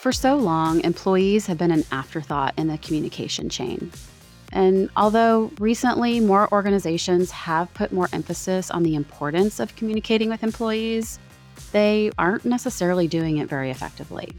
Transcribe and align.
For 0.00 0.12
so 0.12 0.34
long, 0.34 0.80
employees 0.80 1.44
have 1.44 1.58
been 1.58 1.70
an 1.70 1.84
afterthought 1.92 2.54
in 2.56 2.68
the 2.68 2.78
communication 2.78 3.50
chain. 3.50 3.92
And 4.50 4.88
although 4.96 5.52
recently 5.58 6.20
more 6.20 6.50
organizations 6.52 7.30
have 7.32 7.72
put 7.74 7.92
more 7.92 8.08
emphasis 8.10 8.70
on 8.70 8.82
the 8.82 8.94
importance 8.94 9.60
of 9.60 9.76
communicating 9.76 10.30
with 10.30 10.42
employees, 10.42 11.18
they 11.72 12.10
aren't 12.16 12.46
necessarily 12.46 13.08
doing 13.08 13.36
it 13.36 13.48
very 13.50 13.70
effectively. 13.70 14.32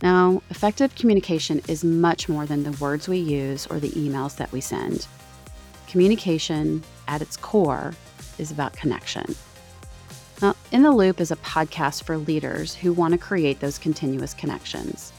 Now, 0.00 0.44
effective 0.48 0.94
communication 0.94 1.60
is 1.66 1.82
much 1.82 2.28
more 2.28 2.46
than 2.46 2.62
the 2.62 2.70
words 2.80 3.08
we 3.08 3.18
use 3.18 3.66
or 3.66 3.80
the 3.80 3.90
emails 3.90 4.36
that 4.36 4.52
we 4.52 4.60
send. 4.60 5.08
Communication, 5.88 6.84
at 7.08 7.20
its 7.20 7.36
core, 7.36 7.94
is 8.38 8.52
about 8.52 8.74
connection. 8.74 9.34
Now, 10.42 10.56
In 10.72 10.82
the 10.82 10.90
Loop 10.90 11.20
is 11.20 11.30
a 11.30 11.36
podcast 11.36 12.02
for 12.02 12.18
leaders 12.18 12.74
who 12.74 12.92
want 12.92 13.12
to 13.12 13.18
create 13.18 13.60
those 13.60 13.78
continuous 13.78 14.34
connections. 14.34 15.12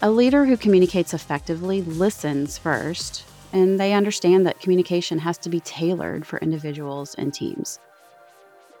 A 0.00 0.10
leader 0.10 0.46
who 0.46 0.56
communicates 0.56 1.12
effectively 1.12 1.82
listens 1.82 2.56
first, 2.56 3.26
and 3.52 3.78
they 3.78 3.92
understand 3.92 4.46
that 4.46 4.58
communication 4.58 5.18
has 5.18 5.36
to 5.36 5.50
be 5.50 5.60
tailored 5.60 6.26
for 6.26 6.38
individuals 6.38 7.14
and 7.16 7.34
teams. 7.34 7.78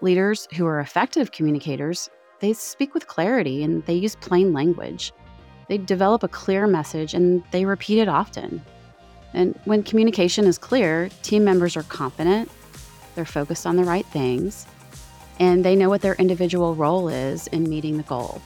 Leaders 0.00 0.48
who 0.56 0.64
are 0.64 0.80
effective 0.80 1.32
communicators 1.32 2.08
they 2.40 2.54
speak 2.54 2.92
with 2.92 3.06
clarity 3.06 3.62
and 3.62 3.84
they 3.86 3.94
use 3.94 4.16
plain 4.16 4.52
language. 4.52 5.12
They 5.68 5.78
develop 5.78 6.24
a 6.24 6.28
clear 6.28 6.66
message 6.66 7.14
and 7.14 7.44
they 7.52 7.64
repeat 7.66 8.00
it 8.00 8.08
often. 8.08 8.60
And 9.32 9.56
when 9.64 9.84
communication 9.84 10.46
is 10.46 10.58
clear, 10.58 11.08
team 11.22 11.44
members 11.44 11.76
are 11.76 11.84
confident, 11.84 12.50
they're 13.14 13.24
focused 13.24 13.64
on 13.64 13.76
the 13.76 13.84
right 13.84 14.06
things, 14.06 14.66
and 15.42 15.64
they 15.64 15.74
know 15.74 15.88
what 15.88 16.02
their 16.02 16.14
individual 16.14 16.76
role 16.76 17.08
is 17.08 17.48
in 17.48 17.68
meeting 17.68 17.96
the 17.96 18.04
goal. 18.04 18.40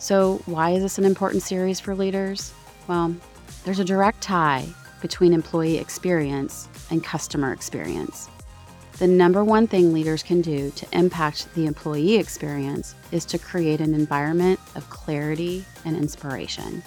So, 0.00 0.42
why 0.46 0.70
is 0.70 0.82
this 0.82 0.98
an 0.98 1.04
important 1.04 1.44
series 1.44 1.78
for 1.78 1.94
leaders? 1.94 2.52
Well, 2.88 3.14
there's 3.64 3.78
a 3.78 3.84
direct 3.84 4.20
tie 4.20 4.66
between 5.00 5.32
employee 5.32 5.78
experience 5.78 6.68
and 6.90 7.04
customer 7.04 7.52
experience. 7.52 8.28
The 8.98 9.06
number 9.06 9.44
one 9.44 9.68
thing 9.68 9.92
leaders 9.92 10.24
can 10.24 10.40
do 10.40 10.72
to 10.72 10.86
impact 10.90 11.54
the 11.54 11.66
employee 11.66 12.16
experience 12.16 12.96
is 13.12 13.24
to 13.26 13.38
create 13.38 13.80
an 13.80 13.94
environment 13.94 14.58
of 14.74 14.90
clarity 14.90 15.64
and 15.84 15.96
inspiration. 15.96 16.82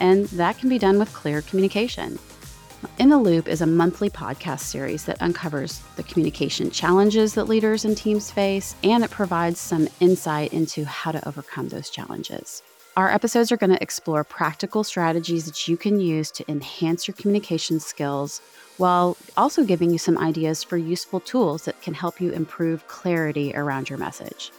And 0.00 0.26
that 0.26 0.58
can 0.58 0.68
be 0.68 0.78
done 0.78 0.98
with 0.98 1.14
clear 1.14 1.40
communication. 1.40 2.18
In 2.98 3.10
the 3.10 3.18
Loop 3.18 3.46
is 3.46 3.60
a 3.60 3.66
monthly 3.66 4.10
podcast 4.10 4.60
series 4.60 5.04
that 5.04 5.22
uncovers 5.22 5.80
the 5.94 6.02
communication 6.02 6.68
challenges 6.70 7.34
that 7.34 7.44
leaders 7.44 7.84
and 7.84 7.96
teams 7.96 8.30
face, 8.30 8.74
and 8.82 9.04
it 9.04 9.10
provides 9.10 9.60
some 9.60 9.88
insight 10.00 10.52
into 10.52 10.84
how 10.84 11.12
to 11.12 11.28
overcome 11.28 11.68
those 11.68 11.90
challenges. 11.90 12.62
Our 12.96 13.10
episodes 13.10 13.52
are 13.52 13.56
going 13.56 13.70
to 13.70 13.82
explore 13.82 14.24
practical 14.24 14.82
strategies 14.82 15.46
that 15.46 15.68
you 15.68 15.76
can 15.76 16.00
use 16.00 16.30
to 16.32 16.50
enhance 16.50 17.06
your 17.06 17.14
communication 17.14 17.78
skills 17.78 18.42
while 18.78 19.16
also 19.36 19.64
giving 19.64 19.90
you 19.90 19.98
some 19.98 20.18
ideas 20.18 20.64
for 20.64 20.76
useful 20.76 21.20
tools 21.20 21.64
that 21.66 21.80
can 21.82 21.94
help 21.94 22.20
you 22.20 22.32
improve 22.32 22.86
clarity 22.88 23.52
around 23.54 23.88
your 23.88 23.98
message. 23.98 24.50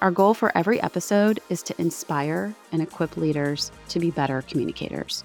Our 0.00 0.12
goal 0.12 0.34
for 0.34 0.56
every 0.56 0.80
episode 0.82 1.40
is 1.48 1.62
to 1.64 1.80
inspire 1.80 2.54
and 2.70 2.80
equip 2.80 3.16
leaders 3.16 3.72
to 3.88 3.98
be 3.98 4.10
better 4.10 4.42
communicators. 4.42 5.24